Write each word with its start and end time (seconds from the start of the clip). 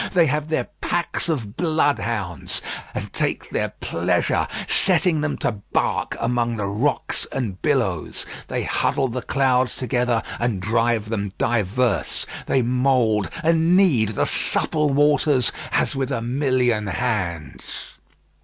They 0.13 0.25
have 0.25 0.47
their 0.47 0.63
packs 0.81 1.29
of 1.29 1.55
bloodhounds, 1.55 2.63
and 2.95 3.13
take 3.13 3.51
their 3.51 3.69
pleasure, 3.81 4.47
setting 4.67 5.21
them 5.21 5.37
to 5.37 5.51
bark 5.73 6.17
among 6.19 6.55
the 6.55 6.65
rocks 6.65 7.27
and 7.31 7.61
billows. 7.61 8.25
They 8.47 8.63
huddle 8.63 9.09
the 9.09 9.21
clouds 9.21 9.75
together, 9.75 10.23
and 10.39 10.59
drive 10.59 11.09
them 11.09 11.33
diverse. 11.37 12.25
They 12.47 12.63
mould 12.63 13.29
and 13.43 13.77
knead 13.77 14.09
the 14.15 14.25
supple 14.25 14.89
waters 14.89 15.51
as 15.71 15.95
with 15.95 16.09
a 16.11 16.23
million 16.23 16.87
hands. 16.87 17.89